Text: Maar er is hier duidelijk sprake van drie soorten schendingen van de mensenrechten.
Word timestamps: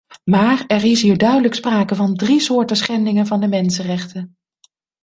Maar 0.23 0.63
er 0.67 0.83
is 0.83 1.01
hier 1.01 1.17
duidelijk 1.17 1.53
sprake 1.53 1.95
van 1.95 2.15
drie 2.15 2.39
soorten 2.39 2.75
schendingen 2.75 3.25
van 3.27 3.39
de 3.39 3.47
mensenrechten. 3.47 4.37